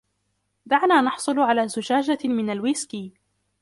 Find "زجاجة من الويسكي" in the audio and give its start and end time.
1.67-3.13